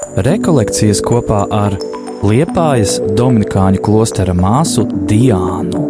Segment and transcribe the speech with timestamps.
[0.00, 1.74] Rekolekcijas kopā ar
[2.24, 5.82] Liepājas Dominikāņu klostera māsu Diānu.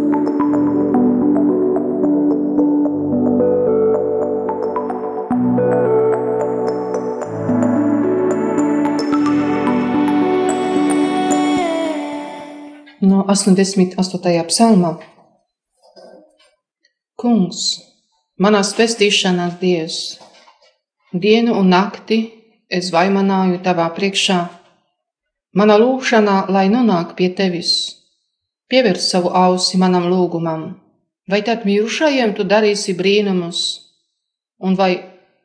[13.06, 14.42] No 88.
[14.50, 14.96] psalmā.
[17.14, 17.62] Kungs,
[18.42, 20.02] manā pestīšanās Dievs,
[21.14, 22.39] dienu un nakti
[22.70, 24.40] es vaimanāju tavā priekšā.
[25.58, 27.72] Mana lūgšanā, lai nonāk pie tevis,
[28.70, 30.66] pievērs savu ausi manam lūgumam,
[31.30, 33.62] vai tad mirušajiem tu darīsi brīnumus,
[34.62, 34.92] un vai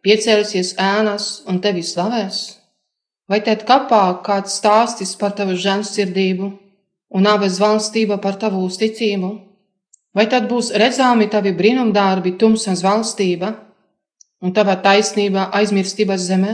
[0.06, 2.44] piecelsies ēnas un tevi slavēs?
[3.26, 6.52] Vai tad kapā kāds stāstis par tavu žēlsirdību?
[7.16, 9.32] un abas valstība par tavu uzticību?
[10.16, 13.52] Vai tad būs redzami tavi brīnumdārbi tumsas valstība
[14.44, 16.54] un tava taisnība aizmirstības zemē?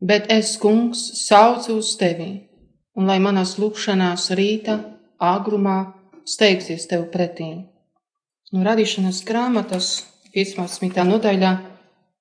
[0.00, 2.28] Bet es, kungs, saucu uz tevi,
[3.00, 4.74] un lai manas lūkšanās rīta
[5.16, 5.76] āgrumā
[6.28, 7.64] steigsies tev pretī.
[8.52, 10.04] No radīšanas grāmatas
[10.36, 11.00] 15.
[11.00, 11.52] nodaļā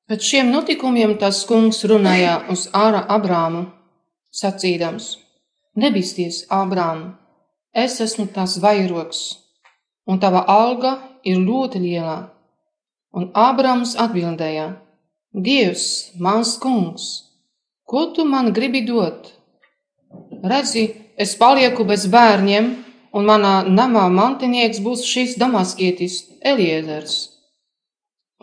[0.07, 3.65] pēc šiem notikumiem tas kungs runāja uz ārā Abrāmu,
[4.31, 5.17] sacīdams:
[5.75, 7.11] Nebīsties, Abrāmu,
[7.75, 9.21] es esmu tās vairogs,
[10.07, 10.95] un tava alga
[11.27, 12.17] ir ļoti lielā.
[13.11, 14.71] Un Ābrams atbildēja:
[15.35, 17.24] Dievs, mans kungs,
[17.89, 19.31] ko tu man gribi dot?
[20.43, 20.85] Redzi,
[21.17, 22.71] es palieku bez bērniem,
[23.15, 26.19] un manā namā mantinieks būs šis damaskietis
[26.51, 27.15] Eliezers.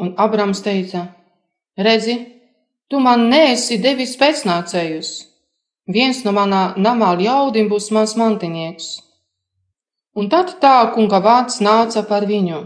[0.01, 1.07] Un Abrams teica:
[1.77, 2.17] Redzi,
[2.89, 5.13] tu man neesi devis pēcnācējus.
[5.95, 9.01] Viens no manā namā ļaudīm būs mans mantinieks.
[10.15, 12.61] Un tad tā kunga vārds nāca par viņu.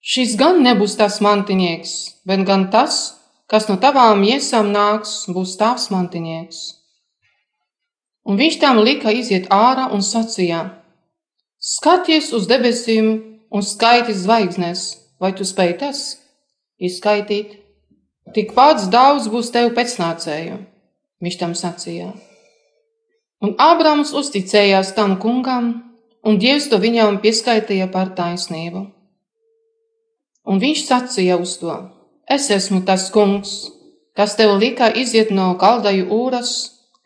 [0.00, 1.92] Šis gan nebūs tas mantinieks,
[2.26, 3.19] bet gan tas,
[3.50, 6.60] kas no tavām iesām nāks, būs tavs mantinieks.
[8.24, 10.62] Un viņš tam lika iziet ārā un sacīja:
[11.58, 13.10] Skaties uz debesīm
[13.50, 14.84] un skaiti zvaigznes,
[15.20, 16.04] vai tu spēj tas
[16.78, 17.58] izskaitīt?
[18.34, 20.58] Tik pats daudz būs tev pēcnācēju,
[21.24, 22.12] viņš tam sacīja.
[23.42, 25.72] Un Ābrams uzticējās tam kungam,
[26.22, 28.84] un Dievs to viņam pieskaitīja par taisnību.
[30.46, 31.74] Un viņš sacīja uz to:
[32.30, 33.50] Es esmu tas kungs,
[34.16, 36.52] kas tev lika iziet no kaldaju ūras,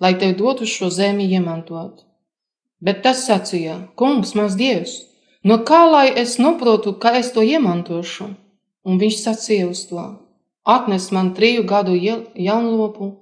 [0.02, 2.04] lai tev dotu šo zemi iemantot.
[2.84, 4.94] Bet tas sacīja: Kungs, mans Dievs,
[5.48, 8.30] no kā lai es noprotu, ka es to iemantošu?
[8.84, 10.06] Un viņš sacīja uz to:
[10.76, 13.12] Atnes man triju gadu jaunlopu,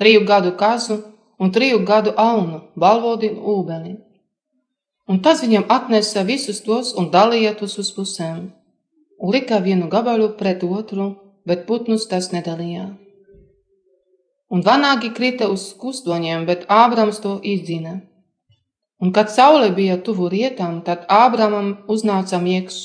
[0.00, 1.02] triju gadu kazu
[1.38, 3.98] un triju gadu aunu, balvodi un ūbeni
[5.10, 8.42] Un tas viņam atnesa visus tos un dalīja tos uz pusēm,
[9.18, 11.06] un lika vienu gabalu pret otru,
[11.46, 12.90] bet putnus tas nedalīja.
[14.50, 18.00] Un vanāgi krita uz kustoņiem, bet Ābrams to izdzina.
[19.00, 22.80] Un kad saule bija tuvu rietām, tad Ābramam uznāca miegs,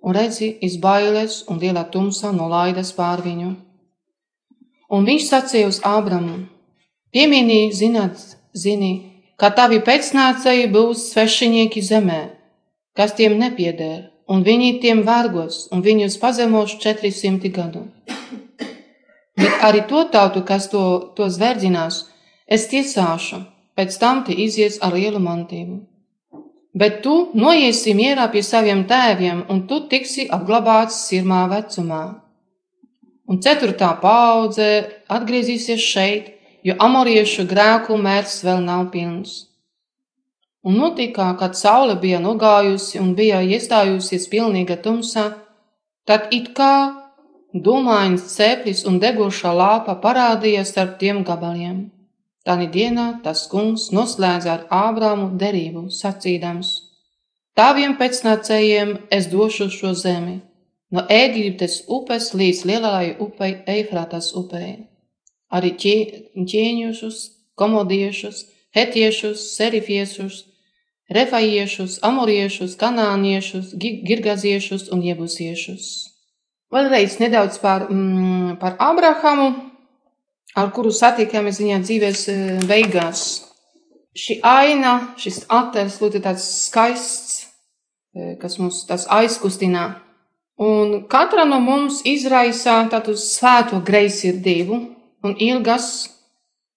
[0.00, 3.50] un redzi, izbailes un liela tumsa nolaidas pār viņu.
[4.90, 6.46] Un viņš sacīja uz Ābramu:
[7.12, 8.22] Pieminī, zināt,
[8.54, 8.92] zini,
[9.36, 12.20] ka tavi pēcnācēji būs svešinieki zemē,
[12.96, 17.86] kas tiem nepieder, un viņi tiem vārgos, un viņus pazemos 400 gadu.
[19.40, 20.84] Bet arī to tautu, kas to,
[21.16, 22.04] to zverdzinās,
[22.46, 23.42] es tiesāšu,
[23.76, 25.80] pēc tam tie izies ar lielu mantību.
[26.80, 32.02] Bet tu noiesi mierā pie saviem tēviem, un tu tiksi apglabāts sirmā vecumā.
[33.30, 34.68] Un ceturtā paudze
[35.10, 36.30] atgriezīsies šeit,
[36.66, 39.49] jo amoriešu grēku mērs vēl nav pilns.
[40.62, 45.24] Un notika, kad saule bija nogājusi un bija iestājusies pilnīga tumsā,
[46.04, 46.74] tad it kā
[47.54, 51.88] dūmains ceplis un degošā lāpa parādījās starp tiem gabaliem.
[52.44, 56.70] Tani dienā tas kungs noslēdza ar Ābrāmu derību, sacīdams:
[57.56, 60.38] Taviem pēcnācējiem es došu šo zemi,
[60.92, 64.90] no Ēģiptes upes līdz lielajai upei Eifratas upei
[65.50, 67.18] arī ķēņušus,
[67.58, 68.44] komodiešus,
[68.76, 70.44] hetiešus, serifiešus,
[71.10, 75.88] refaiešus, amoriešus, kanāniešus, girgaziešus un jebusiešus.
[76.70, 79.48] Vēlreiz nedaudz par, mm, par Abrahamu,
[80.54, 82.36] ar kuru satikāmies viņa dzīves e,
[82.70, 83.42] beigās.
[84.14, 87.46] Šī aina, šis attēls ļoti tāds skaists,
[88.14, 89.88] e, kas mums tas aizkustinā.
[90.60, 94.80] Un katra no mums izraisa tādu svēto greizsirdību,
[95.24, 96.10] un ilgas,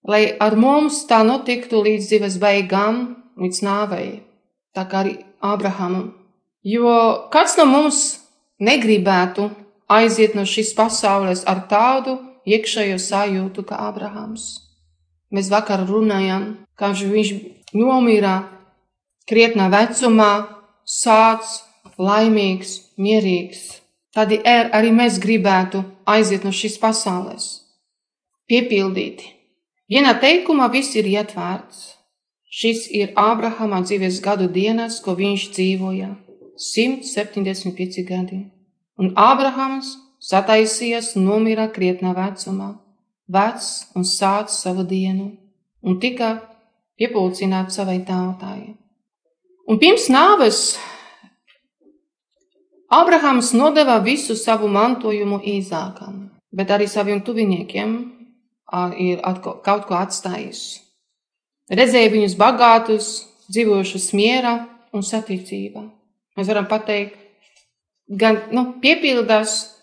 [0.07, 4.23] lai ar mums tā notiktu līdz dzīves beigām, līdz nāvei,
[4.75, 6.13] tā kā arī Ābrahamam.
[6.63, 6.93] Jo
[7.33, 8.01] kāds no mums
[8.63, 9.49] negribētu
[9.91, 14.45] aiziet no šīs pasaules ar tādu iekšējo sajūtu kā Ābrahams.
[15.33, 17.33] Mēs vakar runājām, kā viņš
[17.73, 18.35] nomira
[19.29, 20.31] krietnā vecumā,
[20.85, 21.63] sāds,
[21.97, 23.81] laimīgs, mierīgs.
[24.13, 27.47] Tad arī mēs gribētu aiziet no šīs pasaules,
[28.45, 29.31] piepildīti.
[29.89, 31.81] Vienā teikumā viss ir ietvērts.
[32.53, 36.09] Šis ir Ābrahama dzīves gadu dienas, ko viņš dzīvoja-
[36.69, 38.43] 175 gadi.
[38.99, 42.77] Un Ābrahams sataisījās un nomira krietnā vecumā,
[43.27, 45.31] vecs un sācis savu dienu,
[45.81, 46.29] un tika
[46.99, 48.75] piepulcināts savai tautai.
[49.67, 50.77] Un pirms nāves
[52.91, 58.11] Ābrahams nodeva visu savu mantojumu īzākam, bet arī saviem tuviniekiem
[58.99, 60.92] ir kaut ko atstājis.
[61.71, 63.09] Redzēja viņus bagātus,
[63.47, 64.55] dzīvojušus miera
[64.93, 65.83] un saticībā.
[66.35, 67.15] Mēs varam pateikt,
[68.09, 69.73] gan nu, piepildās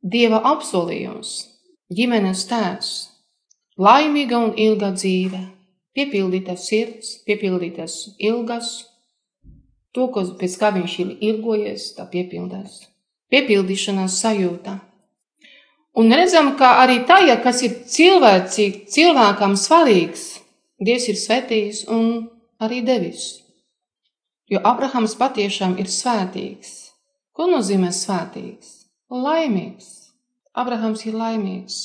[0.00, 1.30] Dieva apsolījums,
[1.92, 2.92] ģimenes tēvs,
[3.76, 5.42] laimīga un ilga dzīve,
[5.92, 8.70] piepildīta sirds, piepildītas ilgas,
[9.92, 12.86] to, ko pēc kā viņš ir ilgojies, tā piepildās.
[13.28, 14.78] Piepildīšanās sajūta.
[16.00, 20.29] Un redzam, ka arī tajā, kas ir cilvēcīgi, cilvēkam svarīgs,
[20.80, 22.30] Dievs ir svētījis un
[22.62, 23.42] arī devis.
[24.50, 26.90] Jo Abrahams patiešām ir svētīgs.
[27.36, 28.86] Ko nozīmē svētīgs?
[29.12, 29.90] Laimīgs.
[30.56, 31.78] Abrahams ir laimīgs.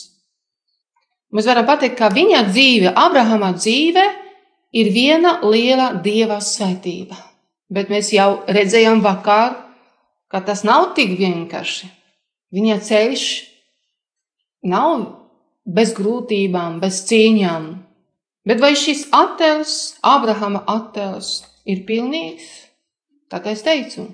[1.36, 4.04] Mēs varam pateikt, ka viņa dzīve, Abrahama dzīve,
[4.76, 7.18] ir viena liela dieva svētība.
[7.70, 9.58] Bet mēs jau redzējām vakar,
[10.32, 11.90] ka tas nav tik vienkārši.
[12.56, 13.26] Viņa ceļš
[14.72, 15.06] nav
[15.66, 17.72] bez grūtībām, bez cīņām.
[18.46, 22.46] Bet vai šis attēls, Abrahama attēls, ir pilnīgs?
[23.32, 24.06] Tā kā es teicu,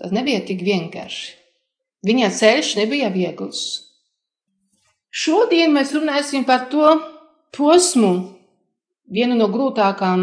[0.00, 1.36] tas nebija tik vienkārši.
[2.08, 3.60] Viņa ceļš nebija viegls.
[5.12, 6.94] Šodien mēs runāsim par to
[7.52, 8.12] posmu,
[9.10, 10.22] vienu no grūtākām,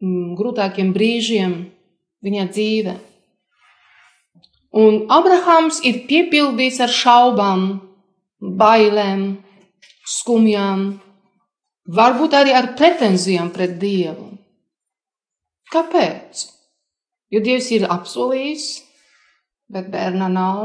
[0.00, 1.58] mm, grūtākiem brīžiem
[2.24, 2.94] viņa dzīve.
[4.74, 7.66] Un Abrahams ir piepildīts ar šaubām,
[8.40, 9.36] bailēm,
[10.08, 10.86] skumjām,
[11.90, 14.30] varbūt arī ar pretenzijām pret Dievu.
[15.72, 16.46] Kāpēc?
[17.32, 18.66] Jo Dievs ir apsolījis,
[19.72, 20.60] bet bērna nav,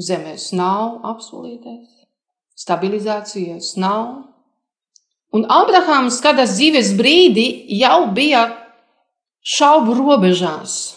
[0.00, 1.88] zemes nav apsolītais,
[2.58, 4.26] stabilizācijas nav.
[5.32, 7.46] Un Abrahams kādā dzīves brīdī
[7.78, 8.48] jau bija
[9.46, 10.96] šaubu robežās.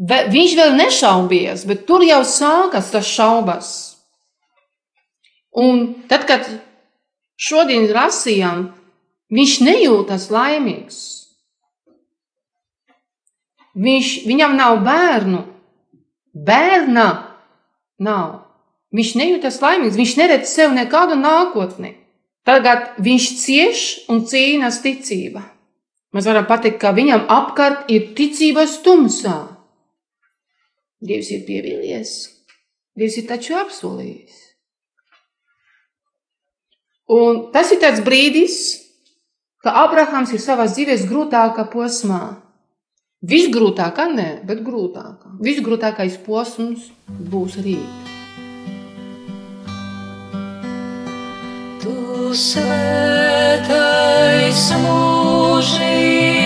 [0.00, 3.70] Viņš vēl nešaubījās, bet tur jau sākas tas šaubas.
[5.60, 6.46] Un tad, kad
[7.40, 8.68] šodien rasījām,
[9.32, 11.00] viņš nejūtas laimīgs.
[13.80, 15.44] Viņš, viņam nav bērnu,
[16.34, 17.06] bērna
[18.02, 18.40] nav.
[18.90, 21.94] Viņš nejūtas laimīgs, viņš neredz sev nekādu nākotni.
[22.44, 25.44] Tagad viņš cieš un cīnās ticība.
[26.10, 29.38] Mēs varam pateikt, ka viņam apkārt ir ticības tumsā.
[31.00, 32.16] Dievs ir pievīlies,
[32.98, 34.39] Dievs ir taču apsolījis.
[37.10, 38.56] Un tas ir tāds brīdis,
[39.64, 42.38] ka Abrahams ir savā dzīves grūtākā posmā.
[43.20, 45.34] Visgrūtākā, nē, bet grūtākā.
[45.42, 46.86] Visgrūtākais posms
[47.32, 47.92] būs rīt.
[51.82, 51.94] Tu
[52.46, 53.80] svētais
[54.86, 56.39] mūžīgais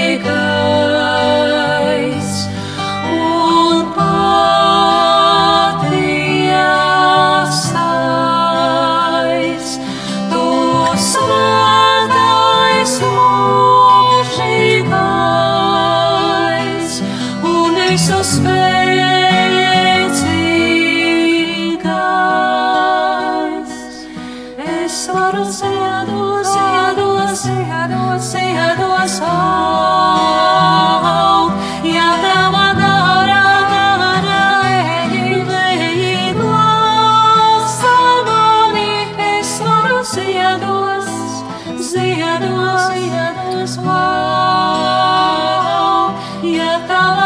[46.88, 47.23] ja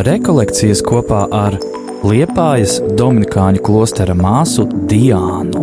[0.00, 1.58] Rekolekcijas kopā ar
[2.08, 5.60] Liepājas Dominikāņu klostera māsu Diānu.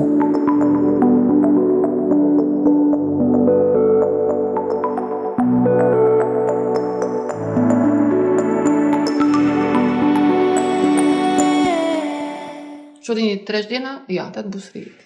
[13.02, 15.02] Šodien ir trešdienā, jā, tad būs rīt.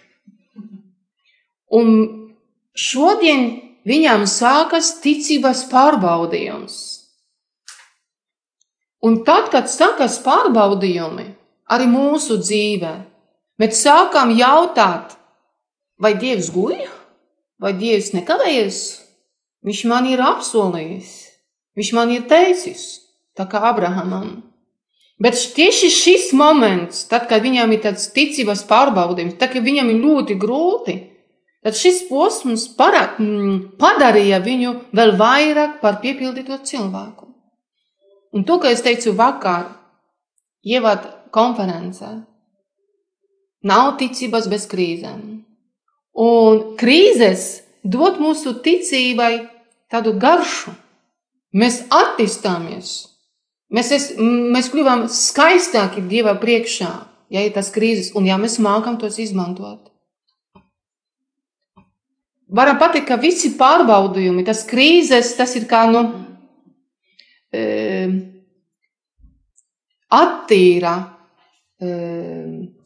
[1.72, 1.94] Un
[2.76, 3.48] šodien
[3.88, 6.91] viņām sākas ticības pārbaudījums.
[9.02, 11.26] Un tad, kad sākas pārbaudījumi
[11.74, 12.92] arī mūsu dzīvē,
[13.62, 15.16] mēs sākam jautāt,
[16.02, 16.84] vai Dievs guļ,
[17.62, 18.82] vai Dievs nekavējas,
[19.62, 21.10] Viņš man ir apsolījis,
[21.78, 22.86] Viņš man ir teicis,
[23.38, 24.42] tā kā Abrahamam.
[25.22, 30.02] Bet tieši šis moments, tad, kad viņam ir tāds ticības pārbaudījums, tad, kad viņam ir
[30.02, 30.96] ļoti grūti,
[31.62, 33.06] tad šis posms para,
[33.82, 37.31] padarīja viņu vēl vairāk par piepildīto cilvēku.
[38.32, 39.68] Un to, ko es teicu vakar,
[40.64, 42.12] ievad konferencē,
[43.68, 45.22] nav ticības bez krīzēm.
[46.22, 49.34] Un krīzes dod mūsu ticībai
[49.92, 50.74] tādu garšu.
[51.52, 53.12] Mēs attīstāmies,
[53.72, 56.92] Mēs, es, mēs kļuvām skaistāki Dieva priekšā,
[57.32, 59.88] ja ir tas krīzes, un ja mēs mākam tos izmantot.
[62.52, 66.31] Varam pateikt, ka visi pārbaudījumi, tas krīzes, tas ir kā, nu, e,
[70.22, 70.94] attīra,
[71.82, 71.92] e,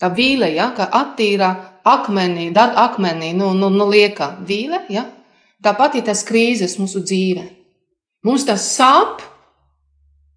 [0.01, 1.51] tā vīle, ja, ka attīra
[1.85, 5.05] akmenī, dar akmenī, nu, nu, nu lieka vīle, ja.
[5.61, 7.45] Tāpat ir tas krīzes mūsu dzīve.
[8.25, 9.23] Mums tas sāp,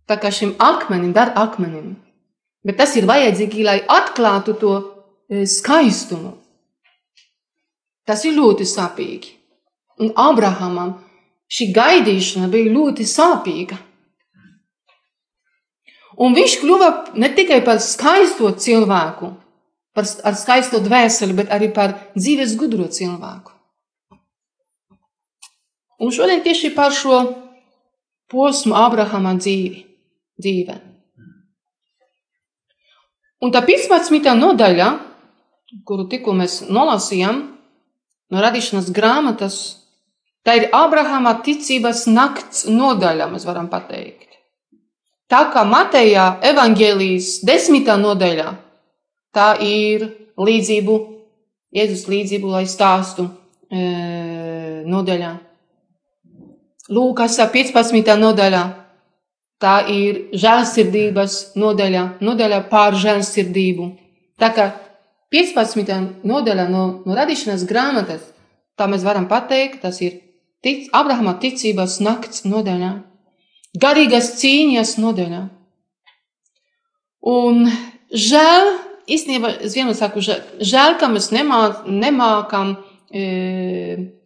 [0.08, 1.96] Tā kā šim akmenim dar akmenim.
[2.64, 6.32] Bet tas ir vajadzīgi, lai atklātu to e, skaistumu.
[8.08, 9.34] Tas ir ļoti sāpīgi.
[10.00, 10.94] Un Abrahamam
[11.52, 13.76] šī gaidīšana bija ļoti sāpīga.
[16.18, 16.88] Un viņš kļuva
[17.20, 19.30] ne tikai par skaisto cilvēku,
[19.94, 23.54] par, ar skaisto dvēseli, bet arī par dzīves gudro cilvēku.
[25.98, 27.20] Un šodien tieši par šo
[28.30, 29.88] posmu Abrahama dzīvi
[30.38, 30.76] dzīve.
[33.42, 34.32] Un tā 15.
[34.38, 34.88] nodaļa,
[35.86, 37.42] kuru tikko mēs nolasījām
[38.32, 39.58] no radīšanas grāmatas,
[40.46, 44.27] tā ir Abrahama ticības nakts nodaļa, mēs varam pateikt.
[45.28, 48.48] Tā kā Mateja evaņģēlijas desmitā nodaļā,
[49.36, 50.08] tā ir
[50.40, 50.98] līdzību,
[51.76, 53.26] Jēzus līdzību, lai stāstu
[53.68, 53.80] e,
[54.88, 55.34] nodaļā.
[56.96, 58.14] Lūkas 15.
[58.16, 58.62] nodaļā
[59.58, 63.88] Tā ir žēlsirdības nodaļa, nodaļa pār žēlsirdību.
[64.38, 64.68] Tā kā
[65.34, 65.96] 15.
[66.22, 68.22] nodaļa no, no radīšanas grāmatas,
[68.78, 70.20] tā mēs varam pateikt, tas ir
[70.62, 72.92] tic, Abrahama ticības nakts nodaļā,
[73.76, 75.42] garīgas cīņas nodaļā.
[77.28, 77.66] Un
[78.14, 78.70] žēl,
[79.10, 82.76] īstenībā, es vienmēr saku, žēl, ka mēs nemā, nemākam
[83.10, 83.26] e,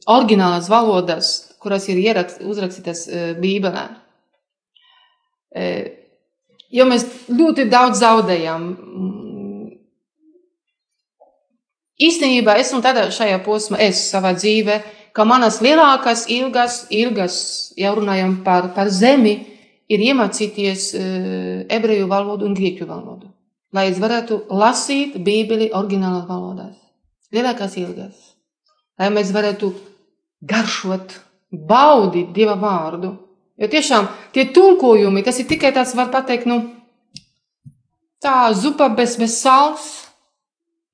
[0.06, 1.32] oriģinālās valodas,
[1.62, 3.88] kuras ir ierakst, uzrakstītas e, Bībelē.
[6.72, 8.70] Jo mēs ļoti daudz zaudējam.
[12.02, 14.78] Īstenībā esmu tādā šajā posmā, es savā dzīvē,
[15.16, 17.36] ka manas lielākās ilgas, ilgas,
[17.76, 19.34] ja runājam par, par zemi,
[19.92, 20.92] ir iemācīties
[21.72, 23.28] ebreju valodu un grieķu valodu.
[23.72, 26.76] Lai es varētu lasīt Bībeli oriģinālās valodās.
[27.32, 28.16] Lielākās ilgas.
[29.00, 29.72] Lai mēs varētu
[30.48, 31.14] garšot,
[31.52, 33.14] baudīt Dieva vārdu
[33.62, 36.58] Jo tiešām tie tulkojumi, tas ir tikai tāds, var teikt, nu,
[38.22, 39.90] tā zupa bez, bez sāls.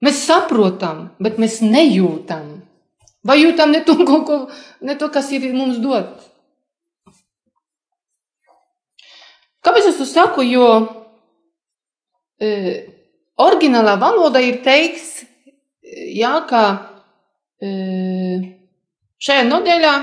[0.05, 2.58] Mēs saprotam, bet mēs nejūtam.
[3.27, 4.39] Vai jūtam ne to, ko,
[4.81, 6.29] ne to kas ir mums dots?
[9.65, 10.45] Kāpēc es to saku?
[10.47, 10.69] Jo
[12.41, 12.51] e,
[13.43, 15.25] oriģinālā valoda ir teiks,
[16.15, 16.63] jā, ka
[17.61, 17.73] e,
[19.19, 19.97] šajā nedēļā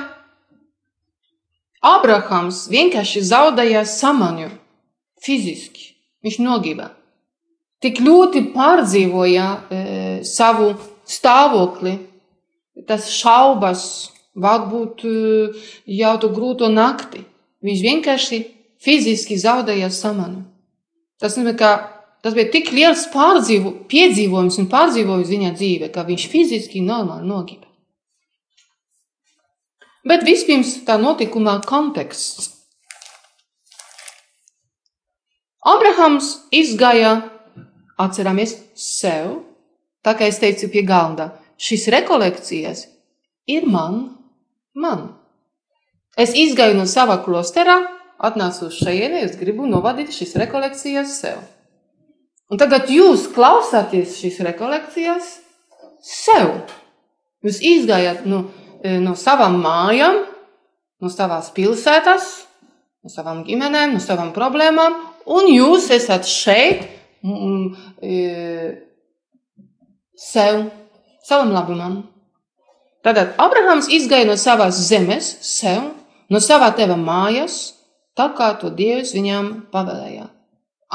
[1.85, 4.51] Abrahams vienkārši zaudēja samaņu
[5.23, 5.93] fiziski.
[6.25, 6.89] Viņš nogiba.
[7.83, 9.81] Tik ļoti pārdzīvoja e,
[10.25, 10.71] savu
[11.05, 11.99] stāvokli,
[12.87, 13.85] tas šaubas,
[14.35, 15.15] varbūt e,
[15.97, 17.23] jau tu grūto nakti.
[17.65, 18.39] Viņš vienkārši
[18.83, 20.43] fiziski zaudēja samaņu.
[21.21, 21.69] Tas, ka
[22.21, 27.65] tas bija tik liels pārdzīvo, piedzīvojums un pārdzīvojums viņa dzīve, ka viņš fiziski normāli nogiba.
[30.05, 32.51] Bet vispirms tā notikumā konteksts.
[35.65, 37.15] Abrahams izgāja,
[37.97, 39.39] atceramies sev,
[40.05, 42.85] tā kā es teicu pie galda, šīs rekolekcijas
[43.47, 44.01] ir man,
[44.73, 45.07] man.
[46.17, 47.77] Es izgāju no sava klosterā,
[48.23, 51.41] atnācu uz šejieni, es gribu novadīt šīs rekolekcijas sev.
[52.51, 55.31] Un tagad jūs klausāties šīs rekolekcijas
[56.05, 56.53] sev.
[57.45, 58.45] Jūs izgājāt no,
[58.81, 60.21] e, no savām mājām,
[61.01, 62.29] no savās pilsētas,
[63.03, 66.85] no savām ģimenēm, no savām problēmām, un jūs esat šeit
[67.25, 67.65] mm,
[68.01, 68.15] e,
[70.15, 70.67] sev,
[71.25, 72.03] savam labumam.
[73.05, 75.91] Tātad Abrahams izgāja no savas zemes, sev,
[76.29, 77.75] no savā tēva mājas,
[78.17, 80.29] tā kā to Dievs viņam pavēlēja.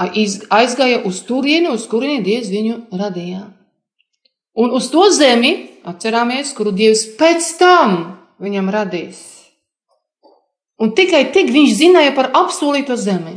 [0.00, 3.44] Aizgāja uz turieni, uz kurieni Dievs viņu radīja.
[4.58, 5.52] Un uz to zemi,
[5.86, 8.00] atcerāmies, kuru Dievs pēc tam
[8.42, 9.20] viņam radīs.
[10.80, 13.36] Un tikai tik viņš zināja par apsolīto zemi.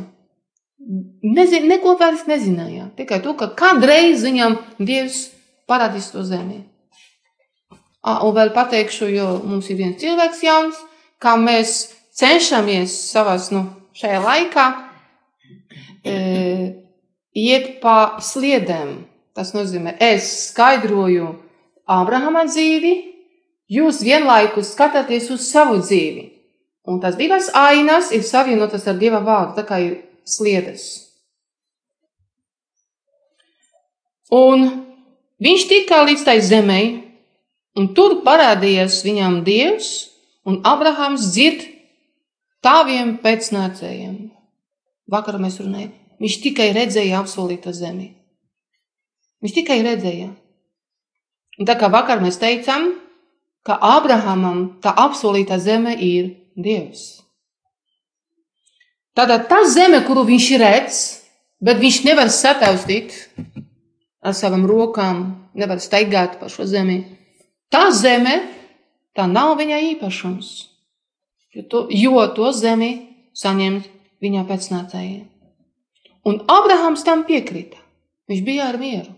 [1.23, 2.89] Nezin, neko vairs nezināja.
[2.97, 5.27] Tikai to, ka kādreiz viņam Dievs
[5.69, 6.63] parādīs to zemi.
[8.03, 10.79] Un vēl pateikšu, jo mums ir viens cilvēks jauns,
[11.23, 13.63] kā mēs cenšamies savās, nu,
[13.95, 14.65] šajā laikā
[16.03, 16.15] e,
[17.31, 18.97] iet pa sliedēm.
[19.33, 21.31] Tas nozīmē, es skaidroju
[21.89, 22.91] Ābrahama dzīvi,
[23.71, 26.27] jūs vienlaikus skatāties uz savu dzīvi.
[26.85, 29.95] Un tas divas ainas ir savienotas ar Dieva vārdu, tā kā ir
[30.27, 30.83] sliedes.
[34.33, 34.67] Un
[35.43, 36.85] viņš tika līdz tai zemei,
[37.79, 39.89] Un tur parādījās viņam Dievs,
[40.45, 41.65] un Abrahams dzird
[42.63, 44.17] tāviem pēcnācējiem.
[45.09, 48.13] Vakar mēs runājām, viņš tikai redzēja apsolīto zemi.
[49.43, 50.29] Viņš tikai redzēja.
[51.59, 52.93] Un tā kā vakar mēs teicām,
[53.65, 57.23] ka Abrahamam tā apsolītā zeme ir Dievs.
[59.13, 61.01] Tātad tā zeme, kuru viņš redz,
[61.61, 63.13] bet viņš nevar sataustīt
[64.23, 67.03] ar savām rokām, nevar staigāt pa šo zemi.
[67.71, 68.39] Tā zeme,
[69.15, 70.49] tā nav viņa īpašums,
[71.55, 72.91] jo to, jo to zemi
[73.37, 73.87] saņemt
[74.23, 75.27] viņa pēcnācējiem.
[76.23, 77.79] Un Abrahams tam piekrita.
[78.31, 79.11] Viņš bija ar mieru.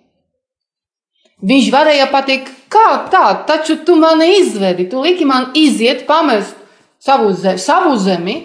[1.45, 6.55] Viņš varēja pateikt, kā tā, taču tu mani izvedi, tu liki man iziet, pamest
[7.03, 8.35] savu, zemi, savu zemi.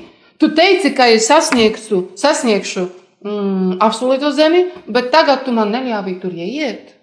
[0.41, 2.87] Tu teici, ka es sasniegšu, sasniegšu
[3.25, 6.97] mm, apsolīto zemi, bet tagad tu man neļāvi tur ieiet.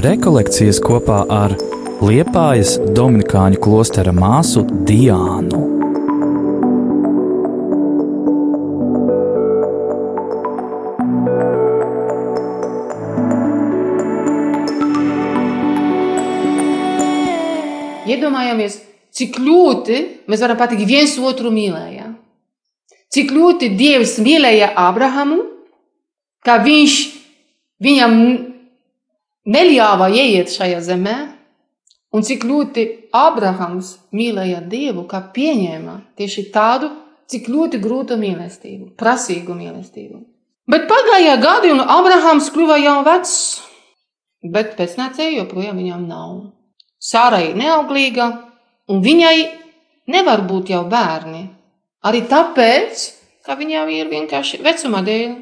[0.00, 1.52] Rekolekcijas kopā ar
[2.00, 5.60] Liepājas Dominikāņu klostera māsu Diānu.
[18.08, 18.80] Iedomājamies,
[19.12, 22.14] cik ļoti mēs varam pateikt, viens otru mīlējām.
[23.12, 25.42] Cik ļoti Dievs mīlēja Abrahamu,
[26.46, 27.00] ka viņš
[27.84, 28.16] viņam
[29.48, 31.16] neļāva ieiet šajā zemē,
[32.12, 36.90] un cik ļoti Abrahams mīlēja Dievu, kā pieņēma tieši tādu,
[37.30, 40.20] cik ļoti grūtu mīlestību, prasīgu mīlestību.
[40.70, 43.34] Bet pagāja gadi, un Abrahams kļuva jau vecs,
[44.42, 46.34] bet pēcnācēji joprojām viņam nav.
[47.00, 48.26] Sāra ir neauglīga,
[48.90, 49.36] un viņai
[50.10, 51.46] nevar būt jau bērni.
[52.06, 53.06] Arī tāpēc,
[53.46, 55.32] ka viņam ir vienkārši vecuma dēļ.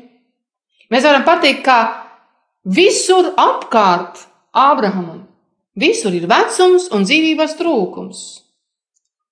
[0.93, 2.08] Mēs varam pateikt, ka
[2.69, 5.29] visur apkārt Ābrahamam
[5.79, 8.21] visur ir vecums un dzīvības trūkums.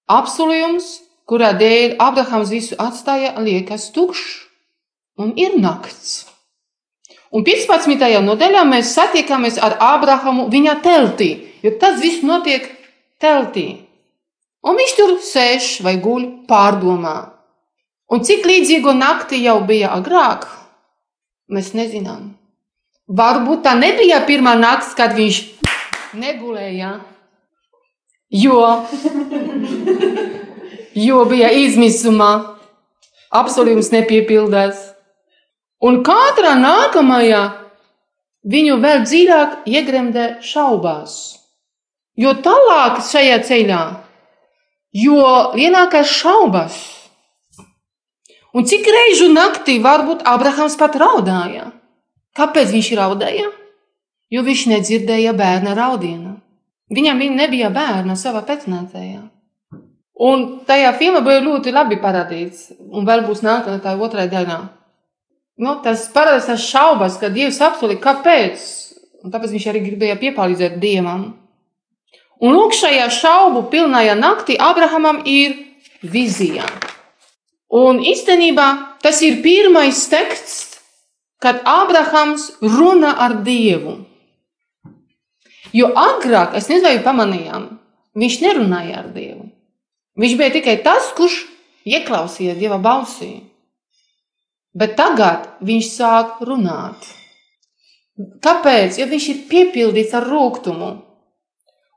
[0.07, 0.87] Apsolījums,
[1.27, 4.47] kurā dēļ Ābrahams visu atstāja, liekas tukšs
[5.19, 6.27] un ir nakts.
[7.35, 7.99] Un 15.
[8.23, 11.31] nodaļā mēs satiekamies ar Ābrahamu viņa teltī,
[11.65, 12.69] jo tas viss notiek
[13.21, 13.83] teltī.
[14.67, 17.17] Un viņš tur sēž vai guļ pārdomā.
[18.15, 20.47] Un cik līdzīgu nakti jau bija agrāk,
[21.51, 22.37] mēs nezinām.
[23.07, 25.37] Varbūt tā nebija pirmā nakts, kad viņš
[26.19, 26.97] negulēja,
[28.35, 28.63] jo,
[31.07, 32.33] jo bija izmisumā,
[33.31, 34.81] apsolījums nepiepildās.
[35.87, 37.45] Un katra nākamajā
[38.43, 41.37] viņu vēl dziļāk iegremdē šaubās.
[42.19, 43.81] Jo tālāk šajā ceļā,
[44.99, 45.23] jo
[45.55, 46.83] lielākās šaubas.
[48.57, 51.76] Un cik reižu naktī varbūt Abrahams pat raudāja?
[52.37, 53.49] Kāpēc viņš raudāja?
[54.33, 56.37] Jo viņš nedzirdēja bērna raudienu.
[56.93, 59.23] Viņam nebija bērna savā pēcnācējā.
[60.27, 64.61] Un tajā filmā bija ļoti labi parādīts, un vēl būs nākamā tā otrā daļā.
[65.61, 68.65] Nu, tas parādās tas šaubas, ka Dievs apsolīja, kāpēc.
[69.25, 71.27] Un tāpēc viņš arī gribēja piepalīdzēt Dievam.
[72.41, 75.57] Un lūk, šajā šaubu pilnajā naktī Abrahamam ir
[76.05, 76.65] vizija.
[77.73, 78.67] Un īstenībā
[79.03, 80.76] tas ir pirmais teksts,
[81.43, 83.99] kad Abrahams runā ar Dievu.
[85.77, 87.67] Jo agrāk, es nezinu, vai pamanījām,
[88.17, 89.51] viņš nerunāja ar Dievu.
[90.17, 91.43] Viņš bija tikai tas, kurš
[91.85, 93.35] ieklausījās Dieva balsī.
[94.77, 97.05] Bet tagad viņš sāk runāt.
[98.17, 98.97] Kāpēc?
[98.97, 100.91] Jo viņš ir piepildīts ar rūkumu.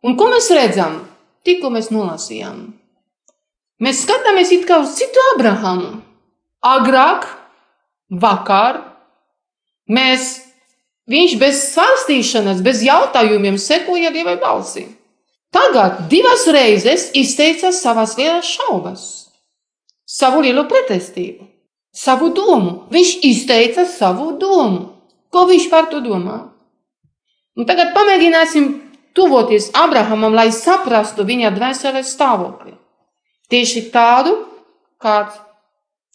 [0.03, 0.99] Un ko mēs redzam?
[1.47, 2.59] Tikko mēs nolasījām.
[3.79, 6.01] Mēs skatāmies it kā uz citu Abrahamu.
[6.67, 7.27] Agrāk,
[8.11, 8.81] vakar,
[9.89, 10.31] mēs,
[11.09, 14.87] viņš bez sāstīšanas, bez jautājumiem sekoja Dieva balsi.
[15.49, 19.05] Tagad divas reizes izteica savas lielas šaubas,
[20.05, 21.49] savu lielo pretestību
[21.99, 22.85] savu domu.
[22.91, 24.95] Viņš izteica savu domu.
[25.29, 26.39] Ko viņš par to domā?
[27.57, 28.69] Un tagad pamēģināsim
[29.13, 32.73] tuvoties Abrahamam, lai saprastu viņa dvēseles stāvokli.
[33.49, 34.35] Tieši tādu,
[35.01, 35.37] kāds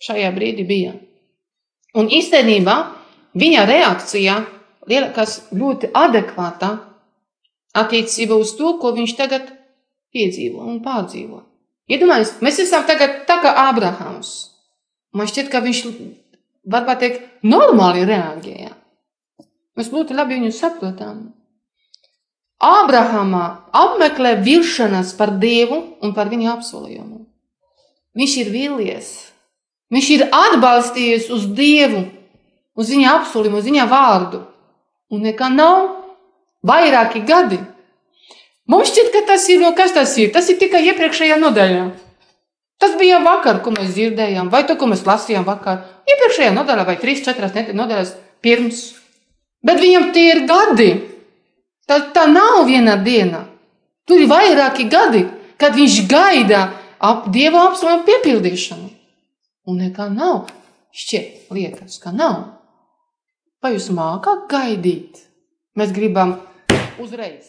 [0.03, 0.95] šajā brīdī bija.
[1.95, 2.77] Un īstenībā
[3.39, 4.39] viņa reakcija
[4.91, 6.71] liekas ļoti adekvāta
[7.75, 9.51] attiecībā uz to, ko viņš tagad
[10.15, 11.43] piedzīvo un pārdzīvo.
[11.91, 14.33] Iedomājieties, mēs esam tagad tā kā Abrahams.
[15.15, 15.81] Man šķiet, ka viņš
[16.71, 18.73] varbūt teikt, normāli reaģēja.
[19.75, 21.25] Mēs ļoti labi viņu saprotam.
[22.65, 23.45] Ābrahamā
[23.75, 27.25] apmeklē vilšanās par Dievu un par viņa apsolījumu.
[28.15, 29.09] Viņš ir vīlies,
[29.93, 32.05] viņš ir atbalstījies uz Dievu,
[32.79, 34.43] uz viņa apsolījumu, uz viņa vārdu.
[35.13, 35.91] Un nekā nav
[36.67, 37.61] vairāki gadi.
[38.71, 40.33] Mums šķiet, ka tas ir, no kas tas ir?
[40.33, 41.85] Tas ir tikai iepriekšējā nodaļā.
[42.81, 45.83] Tas bija vakar, ko mēs dzirdējām, vai to, ko mēs lasījām vakar.
[46.09, 48.81] Iepriekšējā nodaļā, vai trīs, četras nedēļas pirms.
[49.65, 50.89] Bet viņam tie ir gadi.
[51.89, 53.45] Tā, tā nav viena diena.
[54.09, 55.27] Tur ir vairāki gadi,
[55.61, 56.65] kad viņš gaida
[57.05, 58.91] ap dieva apsolījumu piepildīšanu.
[59.69, 60.51] Un nekā nav.
[60.95, 62.54] Šķiet, liekas, ka nav.
[63.65, 65.23] Vai jūs mākāt gaidīt?
[65.81, 66.35] Mēs gribam
[67.01, 67.47] uzreiz.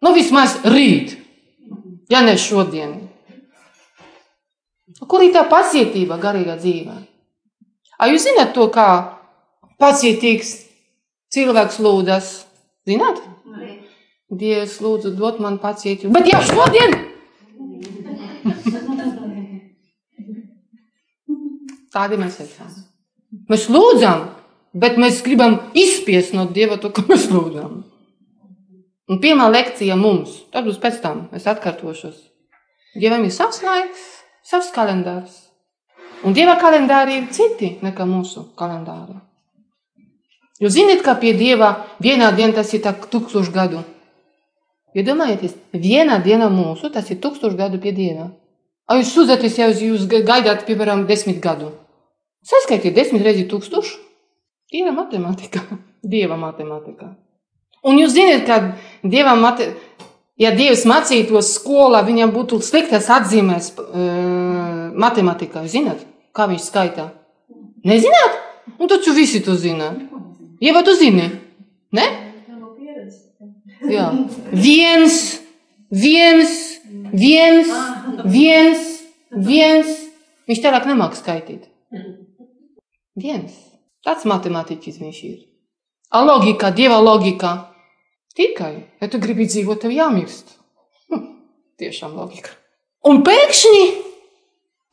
[0.00, 1.12] Nu, vismaz rīt,
[2.08, 2.94] ja ne šodien.
[5.04, 6.96] Kur ir tā pacietība garīgā dzīvē?
[8.00, 8.88] Ai, jūs zināt to, kā
[9.76, 10.54] pacietīgs
[11.36, 12.32] cilvēks lūdzas?
[12.88, 13.20] Zināt?
[14.32, 16.16] Dievs, lūdzu, dod man pacietību.
[16.16, 16.96] Bet jau šodien!
[21.92, 22.72] Tādi mēs esam.
[23.50, 24.24] Mēs lūdzam,
[24.76, 27.82] bet mēs gribam izspiest no Dieva to, ko mēs lūdzam.
[29.06, 32.16] Un pirmā lekcija mums, tad būs pēc tam, es atkārtošos.
[32.98, 34.02] Dievam ir savs laiks,
[34.46, 35.44] savs kalendārs.
[36.26, 39.20] Un Dieva kalendāri ir citi nekā mūsu kalendāri.
[40.58, 41.70] Jūs zināt, ka pie Dieva
[42.02, 43.84] vienā dienā tas ir tūkstoš gadu.
[44.96, 48.30] Iedomājieties, ja vienā dienā mūsu tas ir tūkstoš gadu pie Dieva.
[48.88, 51.74] A jūs sūdzaties, ja jūs gaidāt, piemēram, desmit gadu.
[52.46, 54.02] Saskaitiet desmit reizi tūkstošu.
[54.70, 55.62] Tīra matemātika,
[56.02, 57.12] dieva matemātika.
[57.86, 59.68] Un jūs zināt, ka dievam, mate,
[60.40, 65.62] ja dievs mācītos skolā, viņam būtu sliktas atzīmēs uh, matemātikā.
[65.66, 66.02] Jūs zināt,
[66.34, 67.10] kā viņš skaitā?
[67.86, 68.40] Nezināt?
[68.78, 69.92] Un taču visi to zina.
[70.58, 71.28] Vai tu zini?
[71.94, 72.06] Ne?
[73.86, 74.08] Jā.
[74.50, 75.20] Viens,
[75.90, 76.54] viens,
[77.12, 77.70] viens,
[78.24, 78.86] viens,
[79.30, 79.96] viens.
[80.50, 81.68] Viņš tālāk nemāk skaitīt.
[83.16, 83.54] Viens.
[84.04, 85.38] Tāds matemātiķis viņš ir.
[86.12, 87.72] A logika, dieva logika.
[88.36, 90.52] Tikai, ja tu gribi dzīvot, tev jāmirst.
[91.08, 91.24] Hm,
[91.80, 92.52] tiešām logika.
[93.08, 93.82] Un pēkšņi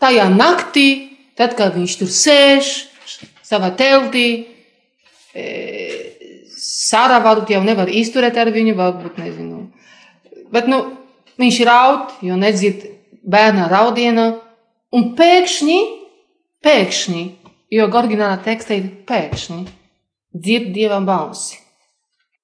[0.02, 0.88] tajā naktī,
[1.36, 2.72] tad, kad viņš tur sēž
[3.44, 4.28] savā teltī,
[5.36, 5.46] e,
[6.64, 9.66] Sāra varbūt jau nevar izturēt ar viņu, varbūt nezinu.
[10.54, 10.80] Bet nu,
[11.42, 12.86] viņš raud, jo nedzird
[13.20, 14.28] bērna raudienu,
[14.96, 15.80] un pēkšņi,
[16.64, 17.24] pēkšņi,
[17.74, 19.60] jo oriģinālā tekstā ir pēkšņi,
[20.38, 21.58] dzird dieva balsi.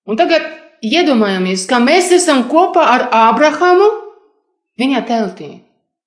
[0.10, 0.48] Un tagad
[0.86, 3.90] iedomājamies, ka mēs esam kopā ar Ābrahamu
[4.80, 5.52] viņa teltī.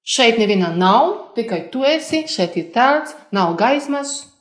[0.03, 4.33] Šeit neviena nav, tikai tu esi, šeit ir tāds, nav gaismas,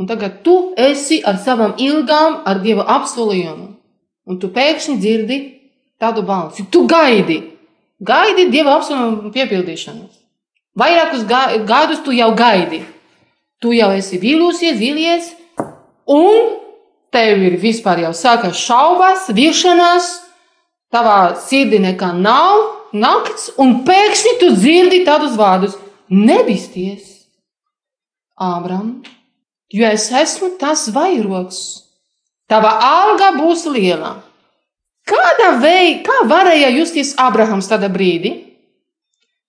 [0.00, 3.66] Un tagad tu esi ar savām ilgām, ar Dieva apsolījumu.
[4.24, 5.36] Un tu pēkšņi dzirdi
[6.00, 6.64] tādu balsi.
[6.72, 7.36] Tu gaidi,
[8.00, 10.06] gaidi Dieva apsolījumu piepildīšanu.
[10.80, 11.26] Vairākus
[11.68, 12.80] gadus tu jau gaidi.
[13.60, 15.30] Tu jau esi vīlusies, vīlies,
[16.08, 16.56] un
[17.12, 20.08] tev ir vispār jau sākas šaubas, vilšanās,
[20.92, 22.64] tavā sirdī nekā nav,
[22.96, 25.76] nakts, un pēkšņi tu dzirdi tādus vārdus:
[26.08, 27.16] Nebisties,
[28.40, 29.02] Ābram!
[29.72, 31.60] jo es esmu tas vairogs.
[32.50, 34.16] Tava alga būs liela.
[35.06, 38.32] Kādā veidā, kā varēja justies Abrahams tādā brīdī?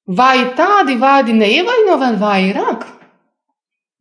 [0.06, 2.71] Vai tādi vārdi neievaino vēl vairāk?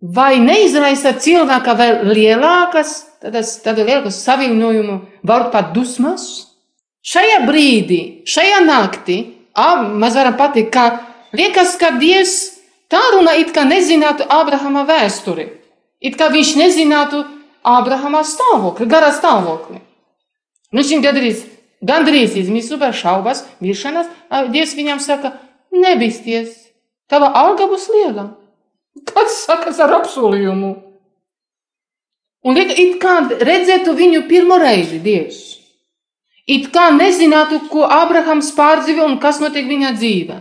[0.01, 4.95] Vai neizraisa cilvēka vēl lielākas, tādas, tādu lielākas saviņojumu,
[5.29, 6.25] varbūt pat dusmas?
[7.05, 9.19] Šajā brīdī, šajā naktī,
[10.01, 10.87] mēs varam pateikt, ka
[11.37, 12.57] liekas, ka Dievs
[12.89, 15.51] tā runā it kā nezinātu Abrahama vēsturi.
[16.01, 17.23] It kā viņš nezinātu
[17.61, 19.83] Ābrahama stāvokli, garā stāvokli.
[20.73, 21.45] Nu, šim gandrīz,
[21.85, 24.09] gandrīz izmisu par šaubas, vilšanās,
[24.49, 25.37] Dievs viņam saka,
[25.77, 26.57] nebisties,
[27.11, 28.31] tava alga būs liela.
[29.09, 30.75] Kāds sakas ar apsolījumu?
[32.41, 35.41] Un it kā redzētu viņu pirmo reizi, Dievs.
[36.51, 40.39] It kā nezinātu, ko Ābrahams pārdzīvo un kas notiek viņa dzīvē.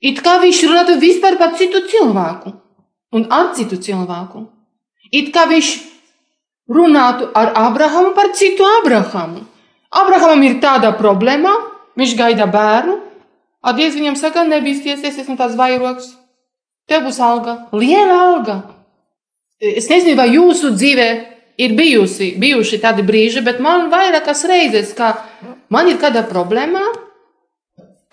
[0.00, 2.54] It kā viņš runātu vispār par citu cilvēku
[3.12, 4.46] un ar citu cilvēku.
[5.10, 5.72] It kā viņš
[6.68, 9.42] runātu ar Abrahamu par citu Abrahamu.
[9.90, 11.50] Abrahamam ir tāda problēma,
[11.96, 12.98] viņš gaida bērnu,
[13.64, 16.12] a Dievs viņam saka, nebīsties, es esmu tāds vairogs.
[16.88, 18.56] Tev būs alga, liela alga.
[19.60, 21.08] Es nezinu, vai jūsu dzīvē
[21.60, 25.16] ir bijusi, bijuši tādi brīži, bet man vairākas reizes, ka
[25.74, 26.84] man ir kāda problēma,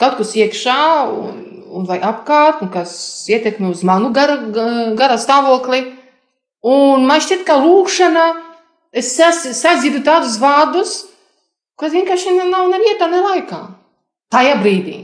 [0.02, 0.80] kaut kas iekšā
[1.14, 1.38] un,
[1.72, 2.96] un vai apkārt, un kas
[3.32, 4.40] ietekmē uz manu gara,
[4.98, 5.86] gara stāvokli.
[6.66, 8.28] Un man šķiet, ka lūkšanā
[8.96, 11.04] es sadzirdu tādus vārdus,
[11.80, 13.62] kas vienkārši nav ne vietā, ne laikā.
[14.34, 15.04] Tajā brīdī.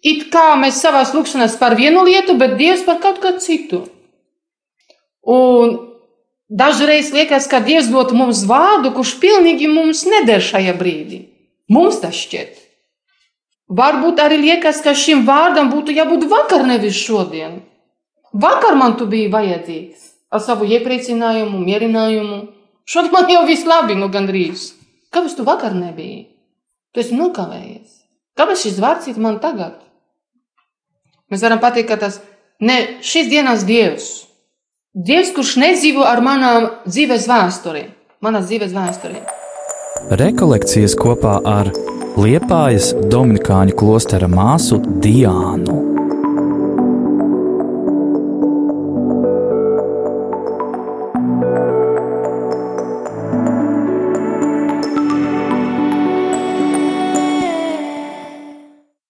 [0.00, 3.82] It kā mēs savā lūkšanā par vienu lietu, bet Dievs par kaut ko citu.
[5.28, 5.76] Un
[6.48, 11.26] dažreiz liekas, ka Dievs dod mums vārdu, kurš pilnīgi mums neder šajā brīdī.
[11.68, 12.56] Mums tas šķiet.
[13.70, 17.60] Varbūt arī liekas, ka šim vārdam būtu jābūt vakar, nevis šodien.
[18.32, 22.40] Vakar man tu biji vajadzīgs ar savu iepriecinājumu, mierinājumu.
[22.88, 24.72] Šodien man jau viss labi, nu gandrīz.
[25.14, 26.24] Kāpēc tu vakar nebija?
[26.94, 28.00] Tu esi nokavējies.
[28.38, 29.79] Kāpēc šis vārds ir man tagad?
[31.30, 32.18] Mēs varam pateikt, ka tas
[32.60, 34.08] ne šīs dienas dievs.
[34.90, 37.84] Dievs, kurš nedzīvo ar manām dzīves vēsturi,
[38.24, 39.22] manas dzīves vēsturi.
[40.18, 41.70] Rekolekcijas kopā ar
[42.18, 45.89] Liepājas Dominikāņu klostera māsu Diānu.